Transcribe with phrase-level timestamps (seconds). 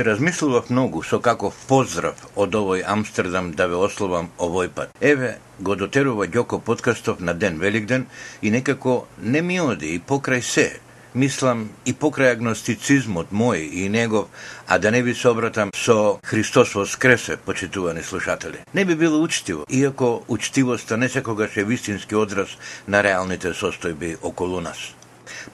[0.00, 4.94] Се размислував многу со каков поздрав од овој Амстердам да ве ословам овој пат.
[5.00, 8.06] Еве, го дотерува Ѓоко подкастов на ден Великден
[8.40, 10.80] и некако не ми оди и покрај се,
[11.14, 14.30] мислам и покрај агностицизмот мој и негов,
[14.66, 18.64] а да не би се обратам со Христос воскресе, почитувани слушатели.
[18.74, 22.56] Не би било учтиво, иако учтивоста не секогаш е вистински одраз
[22.88, 24.94] на реалните состојби околу нас.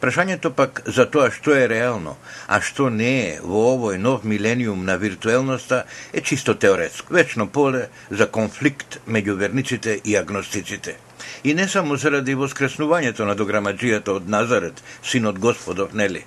[0.00, 4.84] Прашањето пак за тоа што е реално, а што не е во овој нов милениум
[4.84, 10.96] на виртуелноста е чисто теоретско, вечно поле за конфликт меѓу верниците и агностиците.
[11.44, 16.24] И не само заради воскреснувањето на дограмаджијата од Назарет, синот Господов, нели?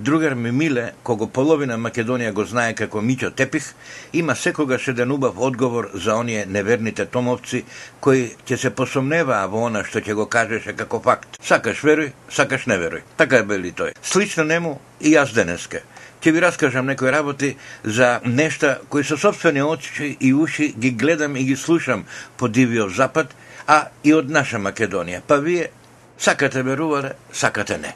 [0.00, 3.70] Другар ми Миле, кого половина Македонија го знае како Миќо Тепих,
[4.12, 7.64] има секогаш еден убав одговор за оние неверните томовци
[8.00, 11.40] кои ќе се посомневаа во она што ќе го кажеше како факт.
[11.40, 13.08] Сакаш веруј, сакаш не веруј.
[13.16, 13.96] Така е бели тој.
[14.02, 15.80] Слично нему и јас денеска
[16.20, 21.36] ќе ви раскажам некои работи за нешта кои со собствени очи и уши ги гледам
[21.36, 22.04] и ги слушам
[22.36, 23.34] по дивиот запад,
[23.66, 25.22] а и од наша Македонија.
[25.26, 25.70] Па вие
[26.18, 27.94] сакате верувале, сакате не.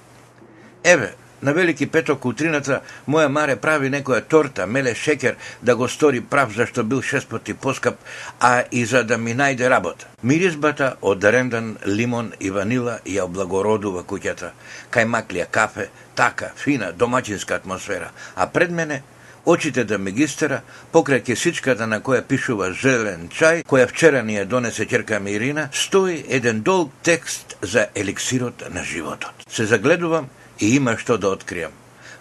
[0.84, 6.20] Еве, На Велики петок утрината моја маре прави некоја торта, меле шекер да го стори
[6.20, 7.96] прав зашто бил шеспати поскап,
[8.40, 10.06] а и за да ми најде работа.
[10.22, 14.50] Миризбата од рендан, лимон и ванила ја облагородува куќата.
[14.92, 18.10] Кај маклија кафе, така, фина, домаќинска атмосфера.
[18.36, 19.02] А пред мене
[19.44, 20.60] очите да мегистера,
[20.92, 26.20] покрај кесичката на која пишува зелен чај, која вчера ни ја донесе ќерка Мирина, стои
[26.28, 29.32] еден долг текст за еликсирот на животот.
[29.48, 30.28] Се загледувам
[30.60, 31.72] и има што да откријам.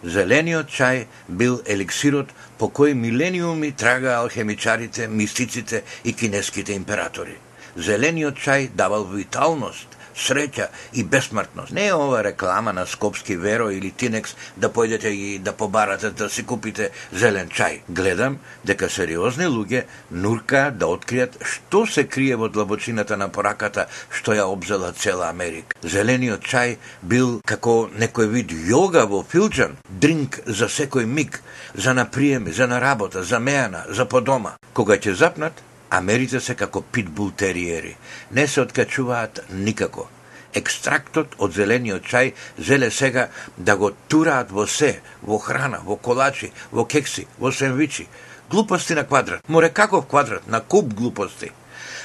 [0.04, 7.36] Зелениот чај бил еликсирот по кој милениуми трага алхемичарите, мистиците и кинеските императори.
[7.76, 11.72] Зелениот чај давал виталност, среќа и бесмртност.
[11.74, 16.30] Не е ова реклама на Скопски Веро или Тинекс да појдете и да побарате да
[16.30, 17.82] си купите зелен чај.
[17.90, 24.36] Гледам дека сериозни луѓе нурка да откријат што се крие во длабочината на пораката што
[24.36, 25.78] ја обзела цела Америка.
[25.84, 31.42] Зелениот чај бил како некој вид јога во филџан, дринк за секој миг,
[31.74, 34.58] за наприеми, за на работа, за мејана, за подома.
[34.74, 37.96] Кога ќе запнат, Америте се како питбул териери.
[38.32, 40.08] Не се откачуваат никако.
[40.54, 43.28] Екстрактот од зелениот чај зеле сега
[43.58, 48.08] да го тураат во се, во храна, во колачи, во кекси, во сендвичи.
[48.50, 49.42] Глупости на квадрат.
[49.48, 50.48] Море каков квадрат?
[50.48, 51.52] На куп глупости.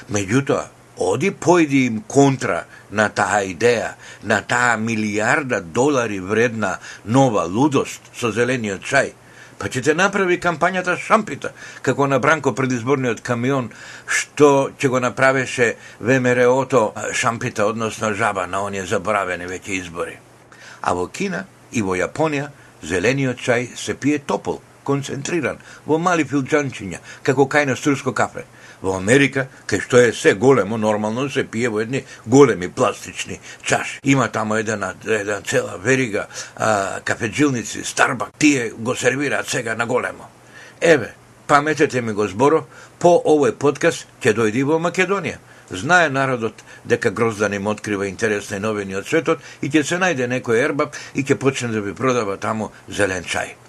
[0.09, 0.65] Меѓутоа,
[0.97, 8.31] оди појди им контра на таа идеја, на таа милиарда долари вредна нова лудост со
[8.31, 9.13] зелениот чај–
[9.59, 11.51] па ќе те направи кампањата Шампита,
[11.81, 13.69] како на Бранко предизборниот камион,
[14.05, 20.17] што ќе го направеше ВМРО-то Шампита, односно жаба на оние заборавени веќе избори.
[20.81, 22.49] А во Кина и во Јапонија
[22.83, 28.45] зелениот чај се пие топол, концентриран, во мали филџанчиња, како кај на струско кафе
[28.81, 33.99] во Америка, кај што е се големо, нормално се пие во едни големи пластични чаши.
[34.03, 40.27] Има тамо една, една цела верига а, кафеджилници, Старбак, тие го сервираат сега на големо.
[40.81, 41.13] Еве,
[41.47, 42.63] паметете ми го зборов,
[42.99, 45.37] по овој подкаст ќе дојди во Македонија.
[45.69, 50.61] Знае народот дека Гроздан им открива интересни новини од светот и ќе се најде некој
[50.61, 53.64] ербаб и ќе почне да ви продава таму зелен чај.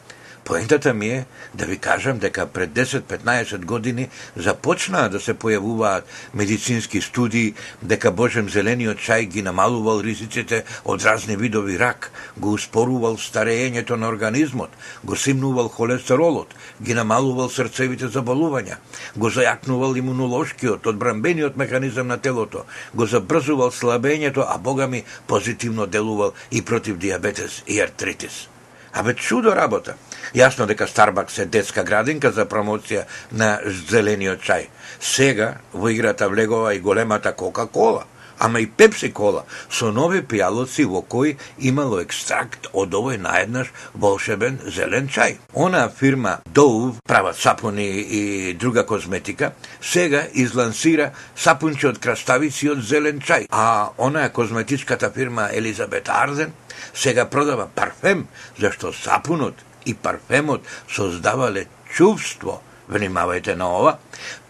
[0.46, 7.00] Поентата ми е да ви кажам дека пред 10-15 години започнаа да се појавуваат медицински
[7.02, 13.98] студии дека Божем зелениот чај ги намалувал ризиците од разни видови рак, го успорувал старењето
[13.98, 14.70] на организмот,
[15.04, 18.78] го симнувал холестеролот, ги намалувал срцевите заболувања,
[19.16, 22.62] го зајакнувал имунолошкиот, одбранбениот механизам на телото,
[22.94, 28.46] го забрзувал слабењето, а богами позитивно делувал и против диабетес и артритис.
[28.92, 29.94] Абе чудо работа.
[30.34, 34.68] Јасно дека Старбакс е детска градинка за промоција на зелениот чај.
[35.00, 38.04] Сега во играта влегова и големата Кока-кола,
[38.38, 44.58] ама и Пепси кола, со нови пијалоци во кои имало екстракт од овој наеднаш волшебен
[44.66, 45.38] зелен чај.
[45.54, 53.20] Она фирма Dove, прават сапуни и друга козметика, сега излансира сапунче од краставици од зелен
[53.20, 56.52] чај, а она козметичката фирма Елизабет Арден
[56.94, 58.26] сега продава парфем,
[58.58, 59.54] зашто сапунот
[59.86, 62.60] и парфемот создавале чувство,
[62.90, 63.98] внимавајте на ова,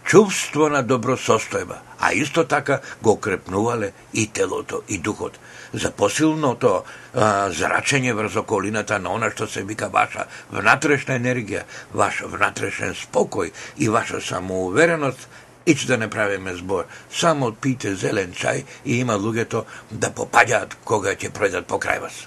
[0.05, 5.39] чувство на добросостојба, а исто така го крепнувале и телото и духот.
[5.73, 12.23] За посилното а, зрачење врз околината на она што се вика ваша внатрешна енергија, ваш
[12.23, 15.27] внатрешен спокој и ваша самоувереност,
[15.67, 21.11] Ич да не правиме збор, само пите зелен чај и има луѓето да попаѓаат кога
[21.11, 22.21] ќе пројдат покрај вас.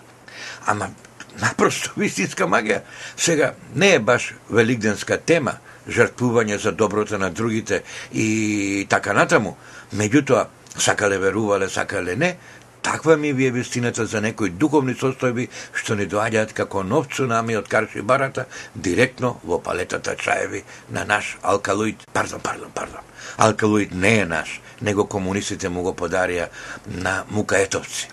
[0.68, 0.90] Ама
[1.38, 2.82] Напросто вистинска магија.
[3.16, 7.82] Сега, не е баш великденска тема, жртвување за доброто на другите
[8.12, 9.56] и така натаму.
[9.94, 10.46] Меѓутоа,
[10.78, 12.36] сакале верувале, сакале не,
[12.82, 17.56] Таква ми ви е вистината за некои духовни состојби што ни доаѓаат како нов цунами
[17.58, 22.06] од карши барата директно во палетата чаеви на наш алкалоид.
[22.12, 23.04] Пардон, пардон, пардон.
[23.36, 26.48] Алкалоид не е наш, него комунистите му го подарија
[26.86, 28.08] на мукаетовци.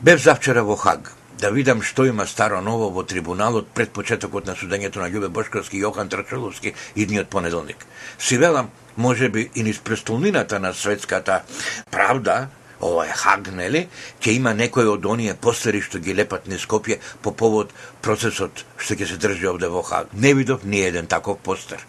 [0.00, 1.08] Бев завчера во Хаг
[1.42, 5.74] да видам што има старо ново во трибуналот пред почетокот на судењето на Љубе Бошковски
[5.74, 7.82] и Јохан Трчеловски идниот понеделник.
[8.18, 11.42] Си велам, може би и низ престолнината на светската
[11.90, 12.48] правда,
[12.80, 13.88] ова е Хаг, нели,
[14.22, 18.94] ќе има некој од оние постери што ги лепат низ Скопје по повод процесот што
[18.94, 20.14] ќе се држи овде во Хаг.
[20.14, 21.82] Не видов ни еден таков постер.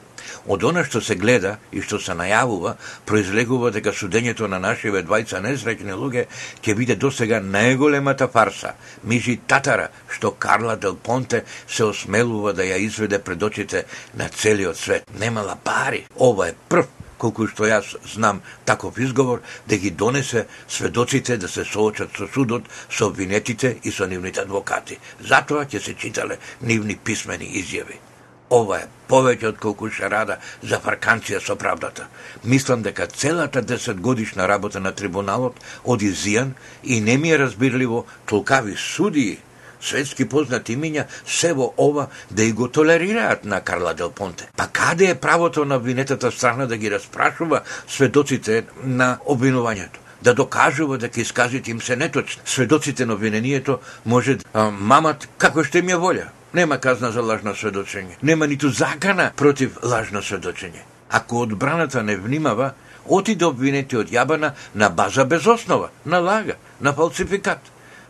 [0.47, 5.41] Од она што се гледа и што се најавува, произлегува дека судењето на нашиве двајца
[5.43, 6.25] незречни луѓе
[6.61, 8.75] ќе биде досега најголемата фарса.
[9.03, 14.77] Мижи татара што Карла Дел Понте се осмелува да ја изведе пред очите на целиот
[14.77, 15.11] свет.
[15.19, 16.05] Немала пари.
[16.15, 16.87] Ова е прв
[17.19, 22.69] колку што јас знам таков изговор, да ги донесе сведоците да се соочат со судот,
[22.89, 24.99] со обвинетите и со нивните адвокати.
[25.19, 28.08] Затоа ќе се читале нивни писмени изјави.
[28.49, 32.07] Ова е повеќе од колку шарада за фарканција со правдата.
[32.43, 36.51] Мислам дека целата 10 годишна работа на трибуналот оди зијан
[36.83, 39.37] и не ми е разбирливо толкави судии,
[39.81, 44.49] светски познати имиња, се во ова да и го толерираат на Карла Дел Понте.
[44.57, 49.99] Па каде е правото на обвинетата страна да ги распрашува сведоците на обвинувањето?
[50.21, 52.41] да докажува дека исказите им се неточни.
[52.45, 56.27] Сведоците на обвинението може да мамат како што им ја волја.
[56.53, 58.17] Нема казна за лажно сведочење.
[58.21, 60.81] Нема ниту закана против лажно сведочење.
[61.09, 62.71] Ако одбраната не внимава,
[63.05, 67.59] отиде да обвинети од Јабана на база без основа, на лага, на фалсификат.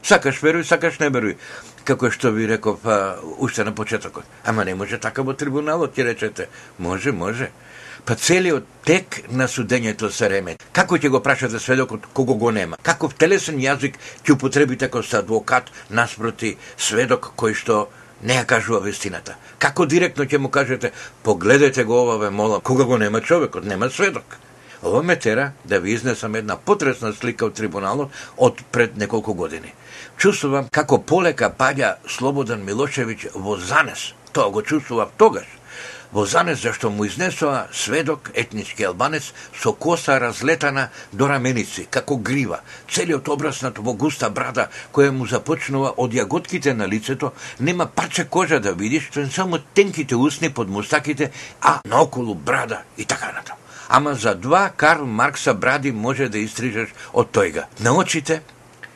[0.04, 1.36] Сакаш веруј, сакаш не веруј.
[1.84, 4.24] Како што ви реков а, уште на почетокот.
[4.46, 6.48] Ама не може така во трибуналот, ќе речете.
[6.78, 7.52] Може, може.
[8.06, 10.56] Па целиот тек на судењето се реме.
[10.72, 12.78] Како ќе го прашате сведокот кого го нема?
[12.84, 17.88] Каков телесен јазик ќе употребите како адвокат наспроти сведок кој што
[18.24, 19.36] не ја кажува вистината.
[19.60, 20.92] Како директно ќе му кажете,
[21.24, 24.38] погледете го ова, ве молам, кога го нема човекот, нема сведок.
[24.84, 29.74] Ова ме тера да ви изнесам една потресна слика од трибуналот од пред неколку години.
[30.18, 34.14] Чувствувам како полека паѓа Слободан Милошевиќ во занес.
[34.32, 35.59] Тоа го чувствував тогаш
[36.12, 42.62] во занес зашто му изнесоа сведок етнички албанец со коса разлетана до раменици, како грива,
[42.90, 48.60] целиот обраснат во густа брада која му започнува од јаготките на лицето, нема парче кожа
[48.60, 53.60] да видиш, свен само тенките усни под мустаките, а наоколу брада и така натаму.
[53.90, 57.66] Ама за два Карл Маркса бради може да истрижеш од тојга.
[57.80, 58.42] На очите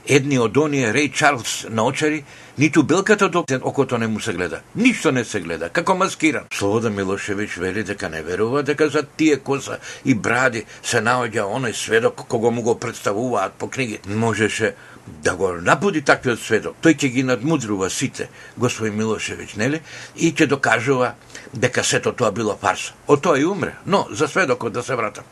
[0.08, 2.24] едни од оние Рей Чарлс наочари,
[2.58, 4.62] ниту белката до окото не му се гледа.
[4.76, 6.44] Ништо не се гледа, како маскиран.
[6.54, 11.74] Слобода Милошевич вели дека не верува дека за тие коса и бради се наоѓа оној
[11.74, 14.00] сведок кого му го представуваат по книги.
[14.08, 14.76] Можеше
[15.08, 16.76] да го набуди таквиот сведок.
[16.82, 19.82] Тој ќе ги надмудрува сите, господин Милошевич, нели?
[20.16, 21.14] И ќе докажува
[21.54, 22.94] дека сето тоа било фарса.
[23.08, 23.76] Од тоа и умре.
[23.86, 25.24] Но, за сведокот да се вратам.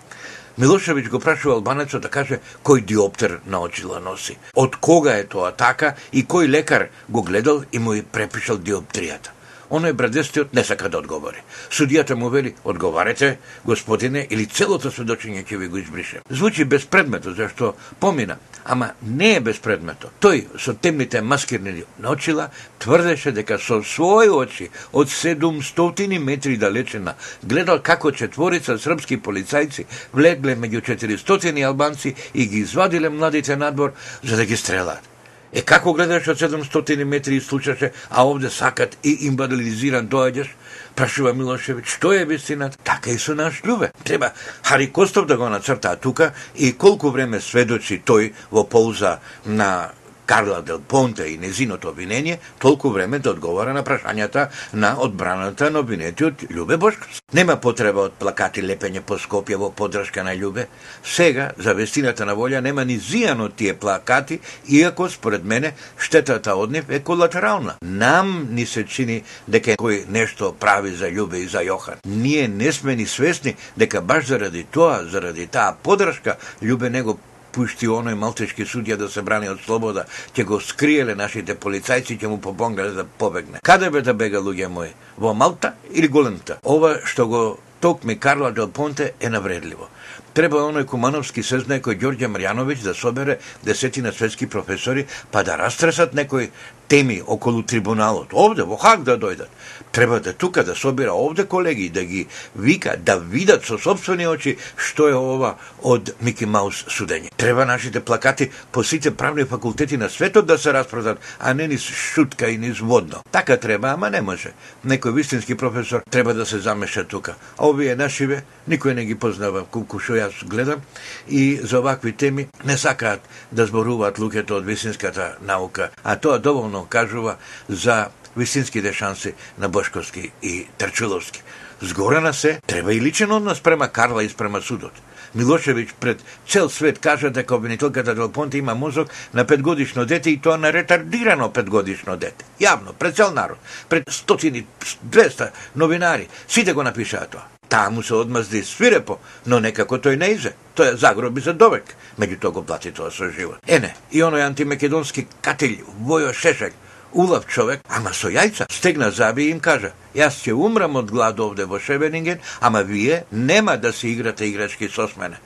[0.57, 5.51] Милошевич го прашува албанецот да каже кој диоптер на очила носи, од кога е тоа
[5.51, 9.40] така и кој лекар го гледал и му и препишал диоптријата.
[9.71, 11.43] Оној брадестиот не сака да одговори.
[11.71, 16.21] Судијата му вели, одговарете, господине, или целото сведочење ќе ви го избрише.
[16.29, 18.35] Звучи безпредмето, зашто помина,
[18.65, 20.11] ама не е безпредмето.
[20.19, 22.49] Тој со темните маскирни очила
[22.79, 30.55] тврдеше дека со своји очи од 700 метри далечина гледал како четворица српски полицајци влегле
[30.55, 35.10] меѓу 400 албанци и ги извадиле младите надвор за да ги стрелат.
[35.53, 40.47] Е како гледаш од 700 метри и слушаше, а овде сакат и инвалидизиран доаѓаш?
[40.95, 42.77] Прашува Милошевич, што е вистината?
[42.83, 43.91] Така и со наш љубе.
[44.03, 44.31] Треба
[44.63, 49.91] Хари Костов да го нацртаа тука и колку време сведочи тој во полза на
[50.31, 55.79] Карла Дел Понте и незиното обвинение толку време да одговара на прашањата на одбраната на
[55.79, 57.19] обвинетиот Љубе Бошковски.
[57.33, 60.69] Нема потреба од плакати лепење по Скопје во подршка на Љубе.
[61.03, 66.55] Сега, за вестината на волја, нема ни зијан од тие плакати, иако, според мене, штетата
[66.55, 67.75] од нив е колатерална.
[67.81, 71.99] Нам ни се чини дека кој нешто прави за Љубе и за Јохан.
[72.05, 77.19] Ние не сме ни свесни дека баш заради тоа, заради таа подршка, Љубе него
[77.51, 80.05] пушти оној малтешки судија да се брани од слобода,
[80.35, 83.59] ќе го скриеле нашите полицајци, ќе му помогале да побегне.
[83.63, 84.93] Каде бе да бега, луѓе мои?
[85.17, 86.59] Во Малта или Големта?
[86.63, 87.43] Ова што го
[87.81, 89.89] токми Карла Дел Понте е навредливо.
[90.33, 96.13] Треба оној Кумановски сезнај кој Ѓорѓе Марјановиќ да собере десетина светски професори па да растресат
[96.15, 96.51] некој
[96.91, 98.33] теми околу трибуналот.
[98.33, 99.47] Овде, во Хаг да дојдат.
[99.91, 104.57] Треба да тука да собира овде колеги, да ги вика, да видат со собствени очи
[104.75, 107.31] што е ова од Мики Маус судење.
[107.37, 111.81] Треба нашите плакати по сите правни факултети на светот да се распродат, а не низ
[111.81, 113.23] шутка и низ водно.
[113.31, 114.51] Така треба, ама не може.
[114.85, 117.35] Некој вистински професор треба да се замеша тука.
[117.57, 120.83] А овие нашиве, никој не ги познава, колку што јас гледам,
[121.27, 126.80] и за овакви теми не сакаат да зборуваат луѓето од вистинската наука, а тоа доволно
[126.89, 127.35] кажува
[127.69, 128.07] за
[128.37, 131.43] вистинските шанси на Бошковски и Трчуловски.
[131.81, 134.93] Згорена се, треба и личен однос према Карла и спрема судот.
[135.35, 140.57] Милошевиќ пред цел свет кажа дека обвинителката Делпонте има мозок на петгодишно дете и тоа
[140.57, 142.45] на ретардирано петгодишно дете.
[142.59, 143.57] Јавно, пред цел народ,
[143.89, 144.65] пред стотини,
[145.07, 147.60] 200 новинари, сите го напишаа тоа.
[147.71, 149.15] Таа му се одмазди свирепо,
[149.47, 150.51] но некако тој не изе.
[150.75, 151.93] Тој загроби за довек.
[152.19, 153.63] Меѓутоа го плати тоа со живот.
[153.63, 156.75] Ене, и оној антимакедонски катилј, Војо Шешек,
[157.13, 161.39] улав човек, ама со јајца, стегна заби и им кажа, јас ќе умрам од глад
[161.39, 165.37] овде во Шебенинген, ама вие нема да се играте играчки со мене.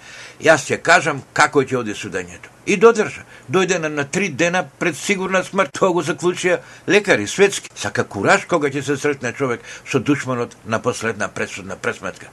[0.41, 2.49] Јас ќе кажам како ќе оди судењето.
[2.65, 3.23] И додржа.
[3.49, 5.69] Дојде на, на три дена пред сигурна смрт.
[5.79, 7.69] Тоа го заклучија лекари светски.
[7.75, 12.27] Сака кураж кога ќе се сретне човек со душманот на последна пресудна пресметка.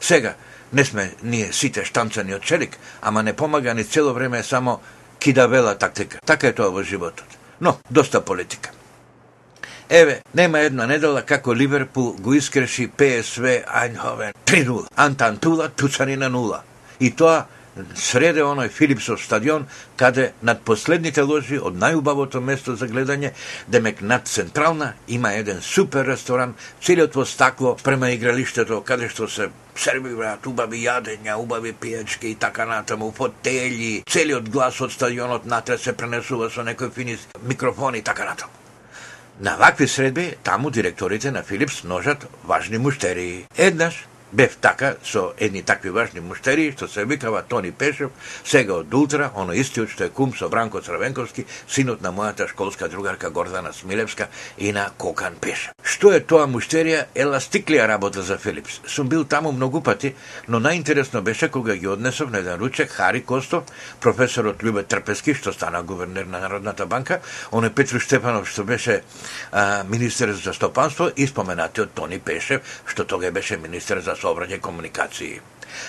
[0.00, 0.34] Сега,
[0.72, 4.80] не сме ние сите штанцани од челик, ама не помага ни цело време само
[5.18, 6.18] кидавела тактика.
[6.26, 7.45] Така е тоа во животот.
[7.60, 8.70] Но, доста политика.
[9.88, 14.86] Еве, нема една недела како Ливерпул го искреши ПСВ Айнховен 3-0.
[14.96, 16.62] Антантула туцани на нула.
[17.00, 17.44] И тоа
[17.94, 19.66] среде оној Филипсов стадион,
[19.96, 23.32] каде над последните ложи од најубавото место за гледање,
[23.68, 29.50] демек над Централна има еден супер ресторан, целиот во стакло према игралиштето, каде што се
[29.76, 35.92] сервираат убави јадења, убави пијачки и така натаму, фотели, целиот глас од стадионот натре се
[35.92, 38.52] пренесува со некој фини микрофони и така натаму.
[39.40, 43.44] На вакви средби, таму директорите на Филипс ножат важни муштерии.
[43.56, 44.06] Еднаш,
[44.36, 48.10] Бев така со едни такви важни муштери, што се викава Тони Пешев,
[48.44, 52.88] сега од Ултра, оно истиот што е кум со Бранко Црвенковски, синот на мојата школска
[52.92, 54.26] другарка Гордана Смилевска
[54.58, 55.72] и на Кокан Пешев.
[55.80, 57.06] Што е тоа муштерија?
[57.16, 58.82] Еластиклија работа за Филипс.
[58.84, 60.12] Сум бил таму многу пати,
[60.48, 63.64] но најинтересно беше кога ги однесов на еден ручек Хари Костов,
[64.00, 69.00] професорот Любе Трпески, што стана гувернер на Народната банка, оној Петру Штепанов, што беше
[69.52, 75.40] а, министер за стопанство и споменатиот Тони Пешев, што тога беше министер за сообраќај комуникации.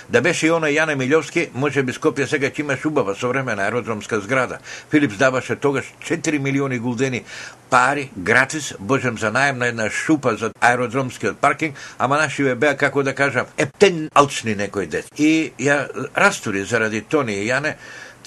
[0.10, 4.20] Да беше и оној Јане Милјовски, може би Скопје сега ќе имаш убава современа аеродромска
[4.20, 4.60] зграда.
[4.91, 7.24] Филипс даваше тогаш 4 милиони гулдени
[7.70, 13.03] пари, гратис, божем за најем на една шупа за аеродромскиот паркинг, ама нашиве беа, како
[13.03, 15.12] да кажам, ептен алчни некој дет.
[15.17, 17.75] И ја растури заради Тони и Јане,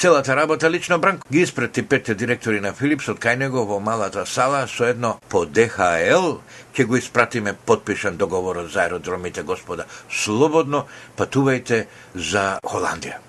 [0.00, 4.22] Целата работа лично Бранко ги испрати петте директори на Филипс од кај него во малата
[4.24, 6.38] сала со едно по ДХЛ
[6.72, 9.84] ќе го испратиме подпишан договорот за аеродромите, господа.
[10.08, 10.86] Слободно
[11.20, 11.82] патувајте
[12.14, 13.20] за Холандија.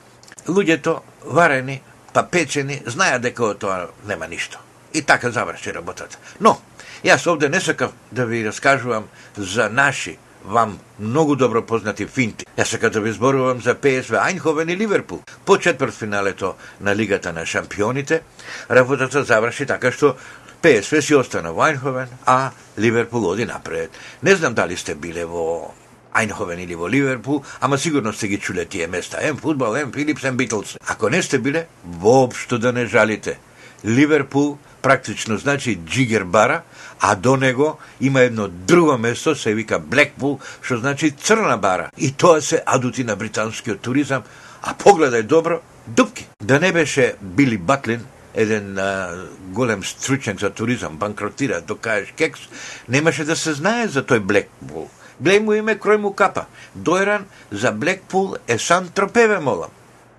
[0.48, 1.82] Луѓето, варени,
[2.14, 4.64] па печени, знаат дека од тоа нема ништо.
[4.94, 6.24] И така заврши работата.
[6.40, 6.56] Но,
[7.04, 12.46] јас овде не сакав да ви раскажувам за наши вам многу добро познати финти.
[12.58, 15.20] Јас сакам да ви зборувам за ПСВ Ајнховен и Ливерпул.
[15.46, 18.22] По четвртфиналето на Лигата на шампионите,
[18.70, 20.16] работата заврши така што
[20.62, 23.92] ПСВ си остана во Ајнховен, а Ливерпул оди напред.
[24.24, 25.74] Не знам дали сте биле во
[26.14, 29.18] Ајнховен или во Ливерпул, ама сигурно сте ги чуле тие места.
[29.22, 30.78] Ем футбол, ем Филипс, ем Битлс.
[30.88, 33.40] Ако не сте биле, воопшто да не жалите.
[33.86, 36.62] Ливерпул практично значи джигер бара,
[37.00, 41.90] а до него има едно друго место, се вика Блекпул, што значи црна бара.
[41.98, 44.24] И тоа се адути на британскиот туризам,
[44.62, 46.28] а погледај добро, дупки.
[46.44, 49.10] Да не беше Били Батлин, еден а,
[49.50, 52.42] голем стручен за туризам, банкротира докажеш кекс,
[52.90, 54.90] немаше да се знае за тој Блекпул.
[55.22, 56.48] Глеј му име, крој му капа.
[56.78, 59.70] Дојран за Блекпул е сан тропеве, молам.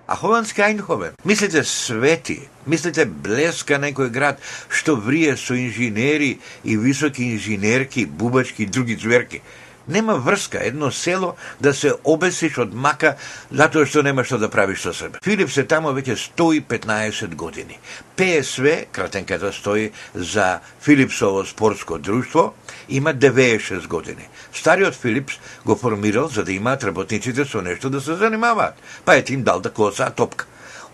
[0.05, 7.23] А Холандски Айнховен, мислите свети, мислите блеска некој град што врие со инженери и високи
[7.23, 9.41] инженерки, бубачки и други зверки.
[9.87, 13.15] Нема врска едно село да се обесиш од мака
[13.51, 15.19] затоа што нема што да правиш со себе.
[15.23, 17.79] Филип се тамо веќе 115 години.
[18.15, 22.53] ПСВ, кратенката да стои за Филипсово спортско друштво,
[22.89, 24.27] има 96 години.
[24.53, 28.79] Стариот Филипс го формирал за да имаат работниците со нешто да се занимаваат.
[29.05, 30.45] Па ете им дал да клоцаат топка.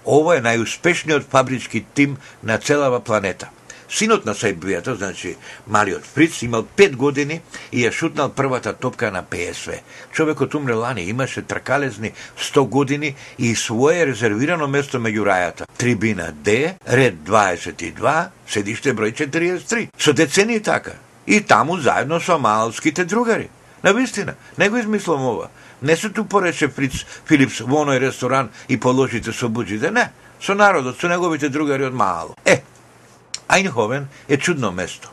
[0.06, 3.50] Ова е најуспешниот фабрички тим на целава планета.
[3.90, 5.36] Синот на сајбијата, значи
[5.68, 7.42] малиот Фриц, имал 5 години
[7.72, 9.82] и ја шутнал првата топка на ПСВ.
[10.14, 15.66] Човекот умре лани, имаше тркалезни 100 години и свое резервирано место меѓу рајата.
[15.78, 19.90] Трибина Д, ред 22, седиште број 43.
[19.98, 20.94] Со децени така.
[21.26, 23.50] И таму заедно со малските другари.
[23.84, 25.50] На вистина, не го измислам ова.
[25.82, 30.10] Не се ту порече Фриц Филипс во оној ресторан и положите со буџите, не.
[30.42, 32.36] Со народот, со неговите другари од мало.
[32.46, 32.62] Е,
[33.50, 35.10] Ајнховен е чудно место.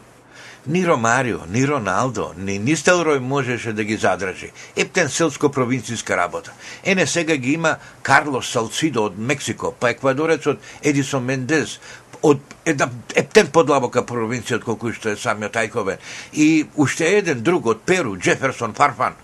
[0.67, 4.51] Ни Ромарио, ни Роналдо, ни Нистелрој можеше да ги задржи.
[4.77, 6.53] Ептен селско-провинцијска работа.
[6.85, 11.79] Ене сега ги има Карлос Салцидо од Мексико, па еквадорецот Едисон Мендез
[12.23, 16.03] од една ептен подлабока провинција од колку што е самиот Ајковен.
[16.33, 19.15] И уште еден друг од Перу, Джеферсон Фарфан.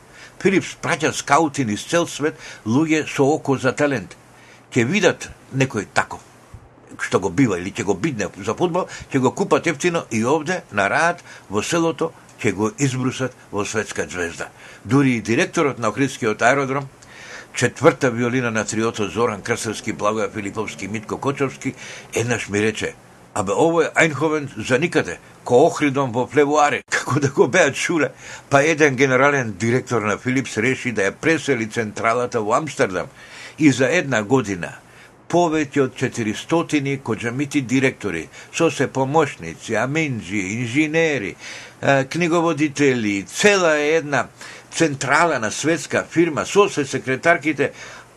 [0.42, 4.16] Филипс праќа скаути из цел свет луѓе со око за талент.
[4.70, 6.31] Ке видат некој таков
[7.02, 10.62] што го бива или ќе го бидне за фудбал, ќе го купат ефтино и овде
[10.72, 14.48] на рад во селото ќе го избрусат во светска звезда.
[14.84, 16.88] Дури и директорот на Охридскиот аеродром,
[17.54, 21.74] четврта виолина на триото Зоран Крсевски, Благоја Филиповски, Митко Кочовски,
[22.14, 22.94] еднаш ми рече,
[23.34, 28.12] Абе, ово е Айнховен за никаде, ко Охридом во флевуари, како да го беат шуре.
[28.50, 33.06] Па еден генерален директор на Филипс реши да ја пресели централата во Амстердам
[33.58, 34.72] и за една година
[35.32, 41.34] повеќе од 400 коджамити директори, со се помошници, аменџи, инженери,
[42.12, 44.26] книговодители, цела една
[44.72, 47.72] централа на светска фирма, со се секретарките,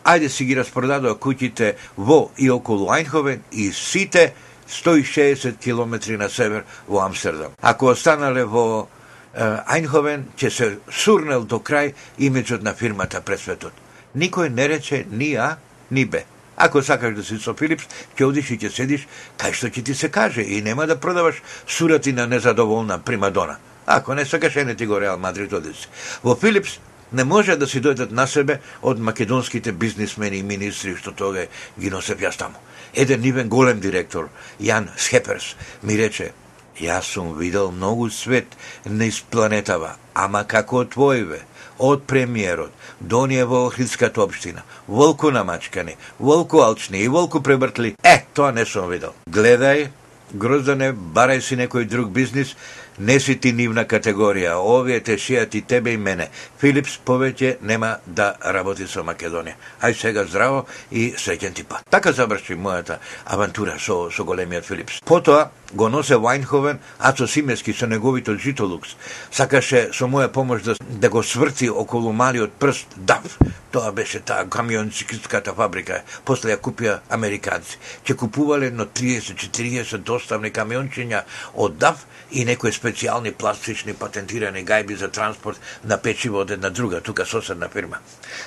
[0.05, 4.34] ајде си ги распродадоа куќите во и околу Ајнховен и сите
[4.69, 7.55] 160 километри на север во Амстердам.
[7.62, 8.88] Ако останале во
[9.36, 13.74] Ајнховен, ќе се сурнел до крај имиджот на фирмата пред светот.
[14.15, 15.57] Никој не рече ни А,
[15.91, 16.24] ни Б.
[16.57, 19.07] Ако сакаш да си со Филипс, ќе одиш и ќе седиш
[19.38, 23.57] кај што ќе ти се каже и нема да продаваш сурати на незадоволна примадона.
[23.85, 25.89] Ако не сакаш, не ти го Реал Мадрид одиш.
[26.24, 26.79] Во Филипс
[27.11, 31.48] не може да си дојдат на себе од македонските бизнисмени и министри што тога
[31.79, 32.57] ги носев јас таму.
[32.94, 36.31] Еден нивен голем директор, Јан Схеперс, ми рече,
[36.79, 38.48] јас сум видел многу свет
[38.85, 41.41] низ планетава, ама како твојве,
[41.79, 48.25] од премиерот, до ние во Охридската општина, волку намачкани, волку алчни и волку пребртли, е,
[48.33, 49.14] тоа не сум видел.
[49.29, 49.90] Гледај,
[50.33, 52.55] Гроздане, барај си некој друг бизнис,
[53.00, 56.29] не си ти нивна категорија, овие те шијат и тебе и мене.
[56.59, 59.55] Филипс повеќе нема да работи со Македонија.
[59.81, 61.85] Ај сега здраво и среќен ти пат.
[61.90, 65.01] Така заврши мојата авантура со, со големиот Филипс.
[65.05, 68.96] Потоа го носе Вајнховен, Ацо Симески со неговито житолукс.
[69.32, 73.38] Сакаше со моја помош да, да го сврти околу малиот прст Дав.
[73.72, 76.01] Тоа беше таа камиончикската фабрика.
[76.25, 77.78] После ја купија американци.
[78.06, 81.24] Ќе купувале но 30-40 доставни камиончиња
[81.56, 87.01] од Дав и некои специјални пластични патентирани гајби за транспорт на печиво од една друга,
[87.01, 88.00] тука соседна фирма.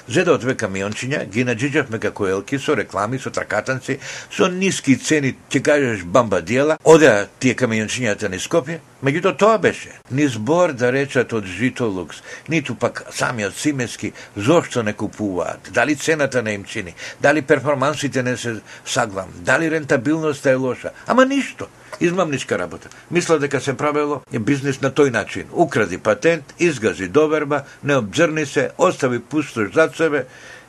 [0.09, 3.99] Зеда од две камиончиња, ги наджиджавме како елки со реклами, со тракатанци,
[4.31, 9.95] со ниски цени, ќе кажеш бамба дела, одеа тие камиончињата не Скопје, меѓутоа тоа беше.
[10.11, 16.43] Ни збор да речат од Житолукс, ниту пак самиот Симески, зошто не купуваат, дали цената
[16.43, 21.67] не им чини, дали перформансите не се саглам, дали рентабилноста е лоша, ама ништо.
[22.01, 22.89] Измамничка работа.
[23.11, 25.49] Мисла дека се правело бизнис на тој начин.
[25.53, 30.27] Укради патент, изгази доверба, не обзрни се, остави пустош зад себе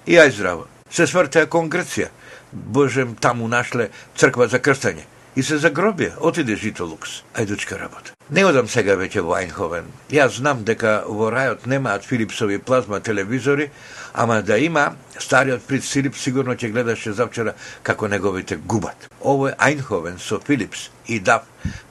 [0.08, 0.65] и ај здраво.
[0.89, 2.10] Се свртеа конгреција.
[2.52, 5.06] Божем таму нашле црква за крстање.
[5.39, 7.21] И се загробија, отиде Житолукс.
[7.39, 8.12] Ајдучка работа.
[8.36, 9.86] Не одам сега веќе во Ајнховен.
[10.12, 13.69] Јас знам дека во рајот немаат Филипсови плазма телевизори,
[14.12, 19.08] ама да има, стариот Фриц Филип сигурно ќе гледаше завчера како неговите губат.
[19.21, 21.39] Ово е Ајнховен со Филипс и да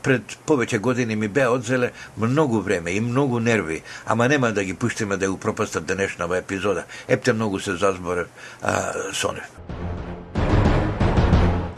[0.03, 4.75] пред повеќе години ми бе одзеле многу време и многу нерви, ама нема да ги
[4.75, 6.85] пуштиме да ја пропастат денешнава епизода.
[7.09, 8.29] Епте многу се зазборев
[8.63, 10.08] а, со нив.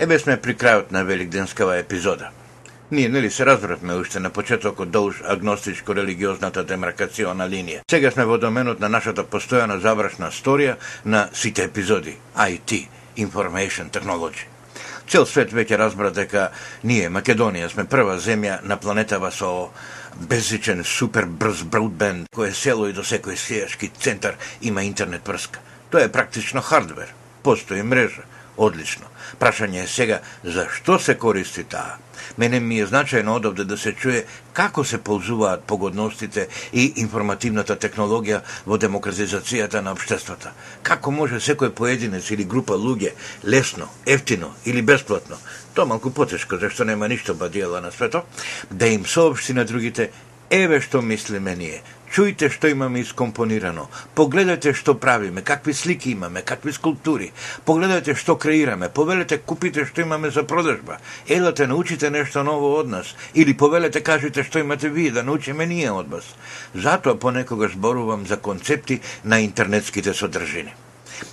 [0.01, 2.31] Ебе сме при крајот на Великденскава епизода.
[2.91, 7.83] Ние, нели, се разбравме уште на почетокот долж агностичко-религиозната демаркациона линија.
[7.91, 14.49] Сега сме во доменот на нашата постојана завршна сторија на сите епизоди, IT, Information Technology.
[15.05, 16.49] Цел свет веќе разбра дека
[16.83, 19.69] ние, Македонија, сме прва земја на планетава со
[20.17, 25.61] безличен супер брз броудбенд, кое село и до секој сејашки центар има интернет прска.
[25.91, 27.13] Тоа е практично хардвер.
[27.43, 28.25] Постои мрежа
[28.61, 29.10] Одлично.
[29.39, 31.99] Прашање е сега, за што се користи таа?
[32.39, 38.43] Мене ми е значајно одовде да се чуе како се ползуваат погодностите и информативната технологија
[38.67, 40.53] во демократизацијата на обштествата.
[40.83, 43.13] Како може секој поединец или група луѓе
[43.45, 45.39] лесно, ефтино или бесплатно,
[45.75, 48.27] тоа малку потешко, зашто нема ништо бадијала на светот,
[48.71, 50.11] да им соопшти на другите
[50.51, 51.83] Еве што мислиме ние.
[52.11, 53.87] Чујте што имаме искомпонирано.
[54.19, 57.31] Погледате што правиме, какви слики имаме, какви скулптури.
[57.65, 58.89] Погледате што креираме.
[58.91, 60.99] Повелете купите што имаме за продажба.
[61.29, 63.15] Елате научите нешто ново од нас.
[63.35, 66.27] Или повелете кажете што имате вие да научиме ние од вас.
[66.75, 70.75] Затоа понекога зборувам за концепти на интернетските содржини.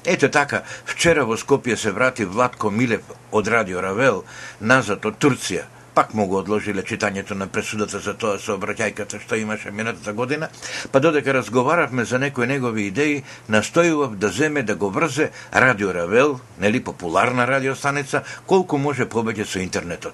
[0.06, 4.24] Ете така, вчера во Скопје се врати Владко Милев од Радио Равел
[4.62, 5.66] назад од Турција–
[5.98, 10.50] пак му го одложиле читањето на пресудата за тоа сообраќајката што имаше минатата година,
[10.94, 16.38] па додека разговаравме за некои негови идеи, настојував да земе да го врзе Радио Равел,
[16.62, 20.14] нели популарна радиостаница, колку може повеќе со интернетот.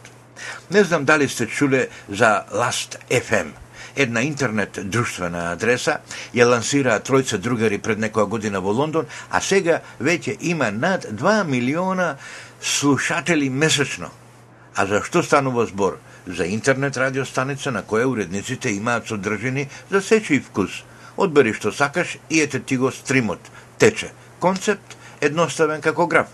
[0.72, 3.52] Не знам дали сте чуле за Last FM,
[3.96, 6.00] една интернет друштвена адреса,
[6.32, 11.44] ја лансираа тројца другари пред некоја година во Лондон, а сега веќе има над 2
[11.44, 12.16] милиона
[12.62, 14.23] слушатели месечно.
[14.76, 16.00] А за што станува збор?
[16.28, 20.84] За интернет радиостаница на која уредниците имаат содржини за сечи вкус.
[21.18, 23.40] Одбери што сакаш и ете ти го стримот.
[23.78, 24.12] Тече.
[24.40, 26.28] Концепт едноставен како граф.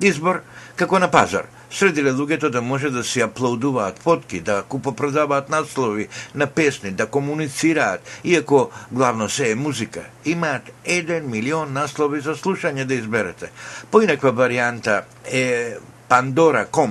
[0.00, 0.42] Избор
[0.76, 1.46] како на пазар.
[1.70, 8.00] Средиле луѓето да може да си аплодуваат фотки, да купопродаваат наслови на песни, да комуницираат,
[8.24, 10.04] иако главно се е музика.
[10.24, 13.50] Имаат 1 милион наслови за слушање да изберете.
[13.90, 15.76] Поинаква варијанта е
[16.08, 16.90] Pandora.com,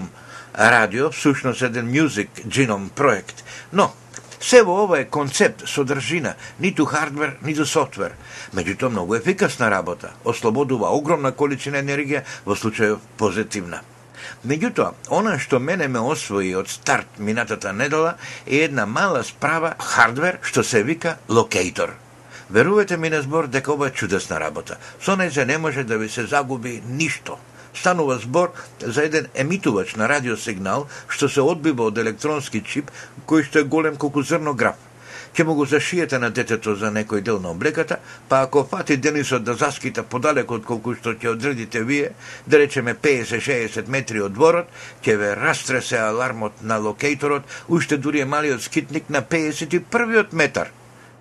[0.57, 3.43] радио, всушност еден мюзик джином проект.
[3.73, 3.93] Но,
[4.39, 8.13] се во ова е концепт, содржина, ниту хардвер, ниту софтвер.
[8.53, 13.81] Меѓутоа многу ефикасна работа, ослободува огромна количина енергија, во случај позитивна.
[14.45, 18.15] Меѓутоа, она што мене ме освои од старт минатата недела
[18.45, 21.95] е една мала справа хардвер што се вика локейтор.
[22.49, 24.77] Верувате ми на збор дека ова е чудесна работа.
[25.01, 27.39] Со нејзе не може да ви се загуби ништо
[27.75, 32.91] станува збор за еден емитувач на радиосигнал што се одбива од електронски чип
[33.27, 34.75] кој што е голем колку зрнограф.
[35.35, 37.97] Ќе му го зашиете на детето за некој дел на облеката,
[38.29, 42.13] па ако фати Денисот да заскита подалеку од колку што ќе одредите вие,
[42.47, 44.71] да речеме 50-60 метри од дворот,
[45.03, 50.71] ќе ве растресе алармот на локейторот, уште дури е малиот скитник на 51 метар.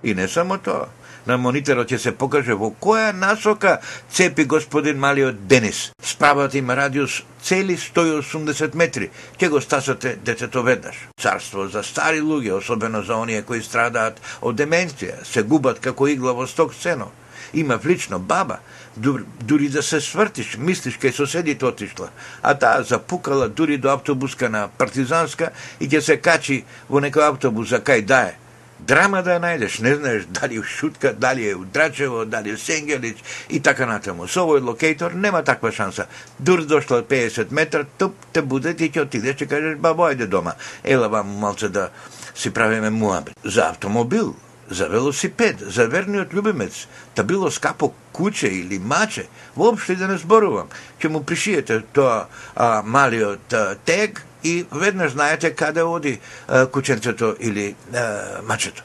[0.04, 0.86] И не само тоа,
[1.26, 3.78] на мониторот ќе се покаже во која насока
[4.10, 5.90] цепи господин малиот Денис.
[6.02, 9.10] Справат има радиус цели 180 метри.
[9.38, 10.96] Ќе го стасате детето веднаш.
[11.20, 16.32] Царство за стари луѓе, особено за оние кои страдаат од деменција, се губат како игла
[16.32, 17.10] во сток сено.
[17.54, 18.58] Има влично баба,
[18.96, 22.08] дури да се свртиш, мислиш кај соседите отишла,
[22.42, 27.70] а таа запукала дури до автобуска на Партизанска и ќе се качи во некој автобус
[27.70, 28.34] за кај дае
[28.78, 33.60] драма да ја најдеш, не знаеш дали Шутка, дали е Драчево, дали е Сенгелич и
[33.60, 34.28] така натаму.
[34.28, 36.06] Со овој локейтор нема таква шанса.
[36.38, 40.54] Дур дошла 50 метра, туп те буде, ти ќе отидеш и кажеш, бабо, ајде дома.
[40.84, 41.90] Ела вам малце да
[42.34, 43.34] си правиме муабет.
[43.44, 44.34] За автомобил,
[44.70, 50.68] за велосипед, за верниот љубимец, да било скапо куче или маче, воопшто да не зборувам.
[51.00, 57.36] Ќе му пришиете тоа а, малиот а, тег и веднаш знаете каде оди а, кученцето
[57.40, 58.82] или а, мачето.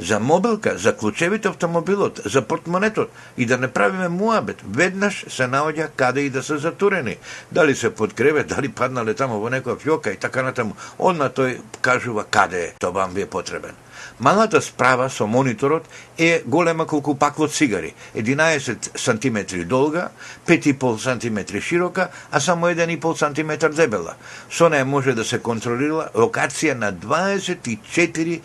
[0.00, 4.62] За мобилка, за клучевите автомобилот, за портмонетот и да не правиме муабет.
[4.70, 7.16] Веднаш се наоѓа каде и да се затурени.
[7.52, 10.72] Дали се под кревет, дали паднале тамо во некоја фјока и така натаму.
[10.98, 13.76] Одма тој кажува каде е, тоа вам ви е потребен.
[14.20, 20.10] Малата справа со мониторот е голема колку пакло цигари, 11 см долга,
[20.46, 24.14] 5,5 см широка, а само 1,5 см дебела.
[24.50, 28.40] Со неја може да се контролира локација на 24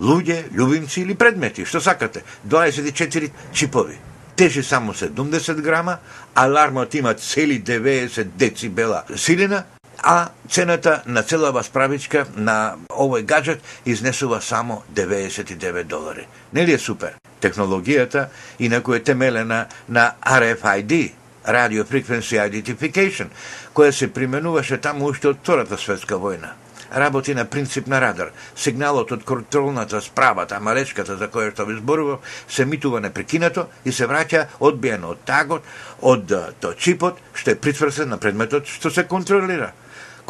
[0.00, 2.24] луѓе, љубимци или предмети, што сакате.
[2.48, 3.98] 24 чипови.
[4.36, 5.98] Тежи само 70 грама,
[6.34, 9.64] алармот има цели 90 децибела силина,
[10.02, 16.26] а цената на целава справичка на овој гаджет изнесува само 99 долари.
[16.52, 17.16] Нели е супер?
[17.40, 21.12] Технологијата инаку е темелена на RFID,
[21.48, 23.28] Radio Frequency Identification,
[23.74, 26.52] која се применуваше таму уште од Втората светска војна.
[26.92, 28.32] Работи на принцип на радар.
[28.56, 34.08] Сигналот од контролната справа, тамаречката за која што ви зборував, се митува непрекинато и се
[34.10, 35.62] враќа одбиено од тагот,
[36.02, 39.72] од то чипот, што е притврсен на предметот што се контролира.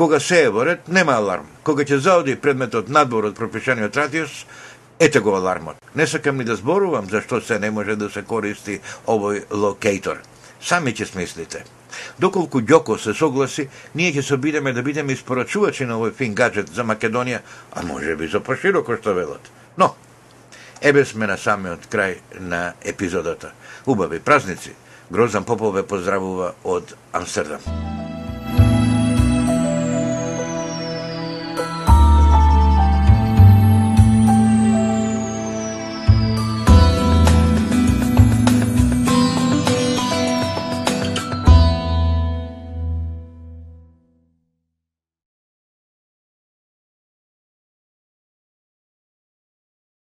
[0.00, 1.44] Кога се е во ред, нема аларм.
[1.60, 4.46] Кога ќе заоди предметот надвор од пропишаниот радиус,
[4.96, 5.76] ете го алармот.
[5.94, 10.24] Не сакам ни да зборувам зашто се не може да се користи овој локейтор.
[10.56, 11.66] Сами ќе смислите.
[12.18, 16.72] Доколку Ѓоко се согласи, ние ќе се обидеме да бидеме испорачувачи на овој фин гаджет
[16.72, 17.44] за Македонија,
[17.76, 19.52] а може би за пошироко што велат.
[19.76, 19.94] Но,
[20.80, 23.52] ебе сме на самиот крај на епизодата.
[23.84, 24.72] Убави празници.
[25.12, 27.99] Грозан Попов ве поздравува од Амстердам.